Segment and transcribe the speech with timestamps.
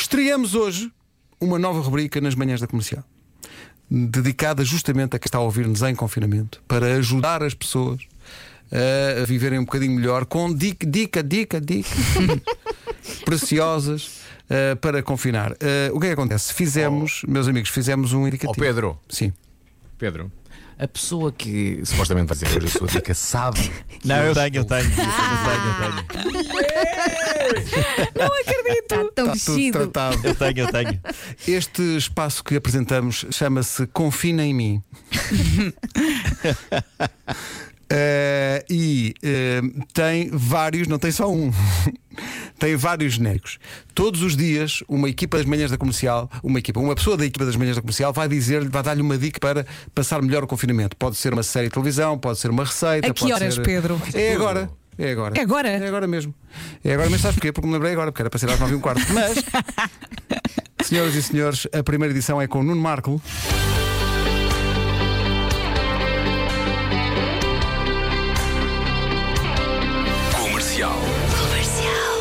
[0.00, 0.90] Estreamos hoje
[1.38, 3.04] uma nova rubrica nas manhãs da comercial,
[3.90, 8.00] dedicada justamente a quem está a ouvir-nos em confinamento, para ajudar as pessoas
[9.20, 11.90] a viverem um bocadinho melhor com dica, dica, dica, dica
[13.26, 14.22] preciosas.
[14.50, 15.52] uh, para confinar.
[15.52, 16.54] Uh, o que é que acontece?
[16.54, 18.58] Fizemos, meus amigos, fizemos um indicativo.
[18.58, 19.34] Pedro, Sim.
[19.98, 20.32] Pedro,
[20.80, 23.70] a pessoa que supostamente vai dizer hoje a sua dica sabe.
[24.04, 24.88] Não, eu tenho, eu tenho.
[24.88, 25.06] Eu tenho,
[25.66, 25.92] eu tenho.
[28.16, 28.80] Não acredito.
[28.90, 29.78] Está tão Está tudo vestido.
[29.78, 30.18] tratado.
[30.26, 31.00] Eu tenho, eu tenho.
[31.46, 34.82] Este espaço que apresentamos chama-se Confina em mim.
[37.92, 39.60] Eh, e eh,
[39.92, 41.50] tem vários, não tem só um,
[42.56, 43.58] tem vários genéricos.
[43.94, 47.44] Todos os dias, uma equipa das manhãs da comercial, uma equipa, uma pessoa da equipa
[47.44, 50.96] das manhãs da comercial vai dizer-lhe, vai dar-lhe uma dica para passar melhor o confinamento.
[50.96, 53.08] Pode ser uma série de televisão, pode ser uma receita.
[53.10, 54.00] A que horas, ser- Pedro?
[54.14, 54.70] É agora.
[54.96, 55.36] É agora.
[55.36, 55.68] É agora?
[55.68, 56.32] É agora mesmo.
[56.84, 57.50] É agora mesmo, sabes porquê?
[57.52, 59.00] Porque me lembrei agora, porque era para ser às 9 e um quarto.
[59.12, 59.42] Mas,
[60.86, 63.20] senhoras e senhores, a primeira edição é com o Nuno Marco.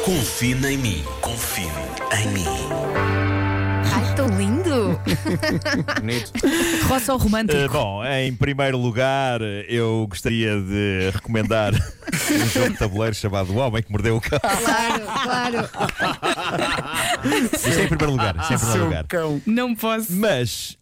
[0.10, 1.04] Confina em mim.
[1.22, 1.70] Confie
[2.20, 2.44] em mim.
[3.94, 5.00] Ai, tão lindo!
[6.00, 6.32] Bonito.
[6.90, 7.62] Roça ao romântico.
[7.62, 13.58] Uh, bom, em primeiro lugar, eu gostaria de recomendar um jogo de tabuleiro chamado O
[13.58, 14.40] Homem que Mordeu o Cão.
[14.40, 15.70] Claro, claro.
[17.54, 18.36] Isso é em primeiro lugar.
[18.36, 19.06] Isso é em primeiro lugar.
[19.08, 19.40] cão.
[19.46, 20.12] Não posso.
[20.12, 20.76] Mas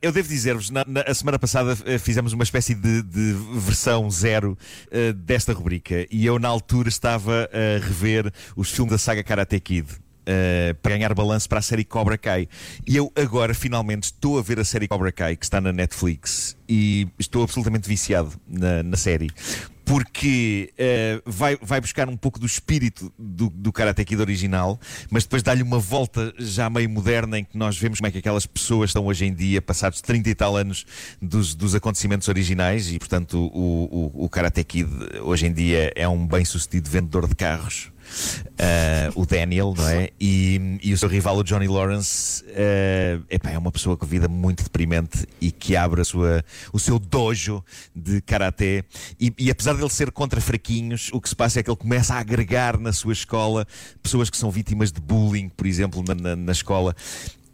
[0.00, 4.10] eu devo dizer-vos, na, na- a semana passada eh, fizemos uma espécie de, de versão
[4.10, 4.56] zero
[4.90, 9.58] eh, desta rubrica e eu na altura estava a rever os filmes da saga Karate
[9.60, 9.86] Kid.
[10.26, 12.46] eh, para ganhar balanço para a série Cobra Kai.
[12.86, 16.54] E eu agora finalmente estou a ver a série Cobra Kai que está na Netflix
[16.68, 19.30] e estou absolutamente viciado na, na série.
[19.88, 24.78] Porque eh, vai, vai buscar um pouco do espírito do, do Karate Kid original,
[25.10, 28.18] mas depois dá-lhe uma volta já meio moderna em que nós vemos como é que
[28.18, 30.84] aquelas pessoas estão hoje em dia, passados 30 e tal anos
[31.22, 34.90] dos, dos acontecimentos originais, e portanto o, o, o Karate Kid
[35.22, 37.90] hoje em dia é um bem-sucedido vendedor de carros.
[38.58, 40.10] Uh, o Daniel, não é?
[40.20, 44.28] E, e o seu rival, o Johnny Lawrence, uh, epá, é uma pessoa com vida
[44.28, 47.64] muito deprimente e que abre a sua, o seu dojo
[47.94, 48.84] de karaté.
[49.20, 52.14] E, e apesar dele ser contra fraquinhos, o que se passa é que ele começa
[52.14, 53.66] a agregar na sua escola
[54.02, 56.94] pessoas que são vítimas de bullying, por exemplo, na, na, na escola.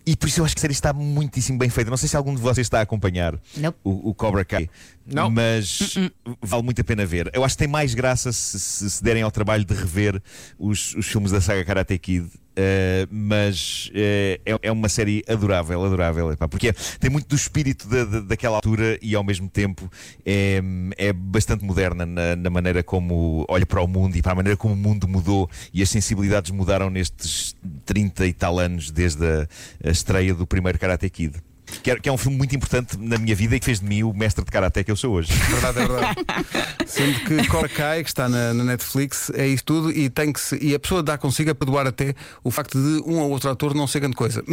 [0.06, 1.90] E por isso eu acho que a série está muitíssimo bem feita.
[1.90, 3.78] Não sei se algum de vocês está a acompanhar Nope.
[3.82, 4.68] o, o Cobra Kai.
[5.06, 5.30] Não.
[5.30, 5.94] Mas
[6.42, 7.30] vale muito a pena ver.
[7.32, 10.22] Eu acho que tem mais graça se se, se derem ao trabalho de rever
[10.58, 12.28] os, os filmes da saga Karate Kid.
[12.56, 17.88] Uh, mas uh, é, uma série adorável, adorável, epá, porque é- tem muito do espírito
[17.88, 19.90] da, da- daquela altura e ao mesmo tempo
[20.24, 20.62] é,
[20.96, 24.56] é bastante moderna na, na maneira como olha para o mundo e para a maneira
[24.56, 29.48] como o mundo mudou e as sensibilidades mudaram nestes 30 e tal anos desde a,
[29.88, 31.34] a estreia do primeiro Karate Kid.
[31.84, 33.84] Que é, que é um filme muito importante na minha vida e que fez de
[33.84, 35.30] mim o mestre de karaté que eu sou hoje.
[35.34, 36.16] Verdade, é verdade.
[36.86, 40.40] Sendo que Cobra Kai, que está na, na Netflix, é isso tudo e tem que
[40.40, 43.50] se, e a pessoa dá consigo a perdoar até o facto de um ou outro
[43.50, 44.42] ator não ser grande coisa.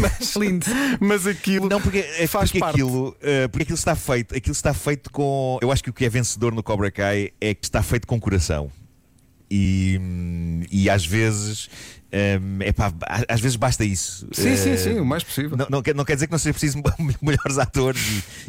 [0.00, 0.66] Mas, Lindo.
[0.98, 2.74] mas aquilo Não, porque, é faz porque parte.
[2.74, 5.58] aquilo, eh, porque aquilo está feito, aquilo está feito com.
[5.62, 8.18] Eu acho que o que é vencedor no Cobra Kai é que está feito com
[8.18, 8.70] coração.
[9.54, 10.00] E,
[10.70, 11.68] e às vezes.
[12.40, 14.26] hum, epá, á- às vezes basta isso.
[14.32, 15.56] Sim, Eh, sim, sim, o mais possível.
[15.56, 16.80] Não, não quer, não quer dizer que não seja preciso
[17.22, 18.00] melhores atores,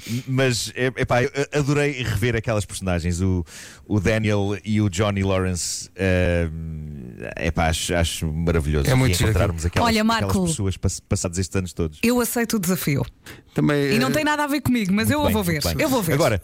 [0.08, 3.46] e- mas é, epá, eu adorei rever aquelas personagens, o,
[3.86, 5.90] o Daniel e o Johnny Lawrence.
[6.52, 10.46] hum, epá, acho, acho maravilhoso É muito encontrarmos aquelas, Olha, aquelas Marco.
[10.46, 12.00] pessoas pass- passados estes anos todos.
[12.04, 13.06] Eu aceito o desafio.
[13.54, 15.62] Também, E não eh, tem nada a ver comigo, mas eu bem, vou ver.
[15.80, 16.14] Eu vou ver.
[16.14, 16.42] Agora,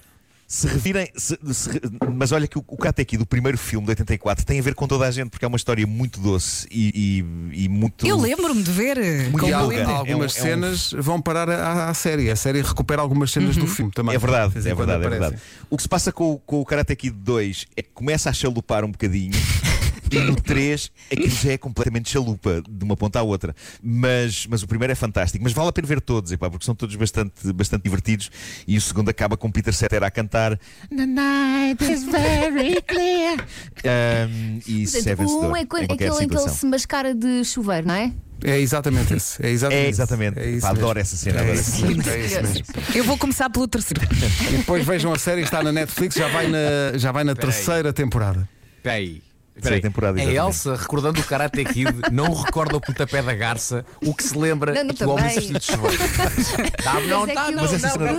[0.52, 1.08] se revirem.
[1.16, 1.70] se- se
[2.12, 4.74] mas olha que o, o Karate Kid, do primeiro filme de 84, tem a ver
[4.74, 7.24] com toda a gente, porque é uma história muito doce e,
[7.54, 8.06] e- e muito.
[8.08, 9.30] Eu lembro-me de ver.
[9.30, 12.32] Muito E há algumas É um- é um- cenas vão parar à, à série.
[12.32, 14.16] A série recupera algumas cenas do filme também.
[14.16, 15.36] É verdade, é verdade, é verdade.
[15.70, 18.34] O que se passa com, o- com o Karate Kid 2 é que começa a
[18.34, 19.32] chalupar um bocadinho.
[20.12, 23.56] E no 3 aquilo já é completamente chalupa, de uma ponta à outra.
[23.82, 25.44] Mas, mas o primeiro é fantástico.
[25.44, 28.30] Mas vale a pena ver todos, epá, porque são todos bastante, bastante divertidos.
[28.68, 30.58] E o segundo acaba com Peter Cetera a cantar
[30.90, 33.38] The night is very clear.
[33.80, 35.26] Um, e é vencedor.
[35.52, 36.54] um é qualquer aquele em que ele situação.
[36.54, 38.12] se mascara de chuveiro, não é?
[38.44, 39.46] É exatamente esse.
[39.46, 40.40] É exatamente, É exatamente.
[40.40, 42.66] É isso Pá, adoro essa cena, É adoro isso essa mesmo, é isso mesmo.
[42.96, 44.02] Eu vou começar pelo terceiro.
[44.52, 47.36] E depois vejam a série que está na Netflix, já vai na, já vai na
[47.36, 48.48] terceira temporada.
[48.78, 49.29] Espera
[49.60, 49.62] aí.
[49.62, 49.82] Terceira Espera aí.
[49.82, 50.48] temporada, a exatamente.
[50.48, 54.74] Elsa, recordando o Karate Kid, não recorda o pontapé da garça, o que se lembra
[54.74, 55.66] Não, não, é que o homem se vestido de
[57.08, 58.14] não, Mas é tá, não, eu Mas essa não, cena-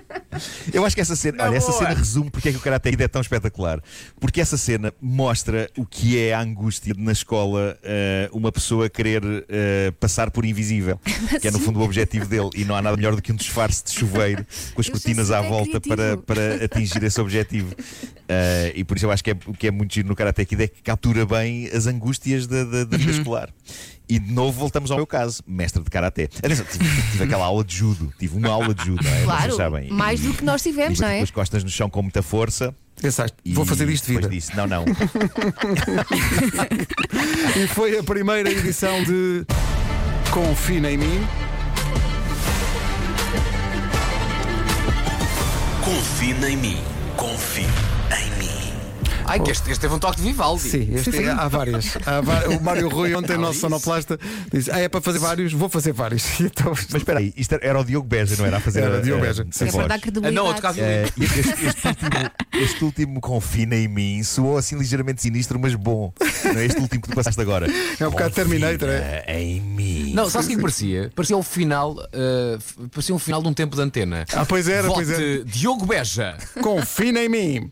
[0.72, 3.02] Eu acho que essa cena, olha, essa cena resume porque é que o Karate Kid
[3.02, 3.80] é tão espetacular.
[4.20, 8.88] Porque essa cena mostra o que é a angústia de, na escola eh, uma pessoa
[8.88, 10.98] querer eh, passar por invisível,
[11.40, 12.50] que é no fundo o objetivo dele.
[12.54, 14.44] E não há nada melhor do que um disfarce de chuveiro
[14.74, 17.74] com as Eu cortinas à volta para, para atingir esse objetivo.
[18.28, 20.44] Eh, e por isso eu acho que é, o que é muito giro no Karate
[20.44, 23.50] Kid é que captura bem as angústias da, da, da vida escolar.
[24.08, 26.24] E de novo voltamos ao meu caso, mestre de Karaté.
[26.38, 29.14] Atenção, tive, tive aquela aula de judo, tive uma aula de judo, não é?
[29.14, 29.90] Vocês Claro, sabem.
[29.90, 31.16] mais do que nós tivemos, e não é?
[31.18, 32.74] com as costas no chão com muita força.
[33.00, 34.28] Pensaste, E vou fazer isto vida.
[34.28, 34.84] Disse, não, não.
[37.56, 39.44] E foi a primeira edição de
[40.30, 41.26] Confina em mim.
[45.84, 46.78] Confina em mim.
[47.16, 48.73] Confie em mim.
[49.26, 50.68] Ai, que este, este teve um toque de Vivaldi.
[50.68, 51.96] Sim, este, há várias.
[52.06, 54.18] Há va- o Mário Rui, ontem, nosso sonoplasta,
[54.52, 56.24] disse: Ah, é para fazer vários, vou fazer vários.
[56.44, 58.58] Então, Mas espera aí, isto era o Diogo Beja, não era?
[58.58, 59.88] A fazer Era a, Diogo Beja, sim, É para voz.
[59.88, 60.34] dar Ah, credibilidade.
[60.36, 65.22] não, outro caso Eh, este, este último, este último confina em mim soou assim ligeiramente
[65.22, 66.12] sinistro, mas bom.
[66.44, 67.66] Não é este último que tu passaste agora.
[67.98, 70.12] É um bocado Terminator, Confina em mim.
[70.14, 71.10] Não, sabe o que parecia?
[71.14, 74.24] Parecia o final, eh, f- parecia um final de um tempo de antena.
[74.32, 75.44] Ah, pois era, Vote pois era.
[75.44, 76.36] Diogo Beja.
[76.62, 77.70] Confina em mim.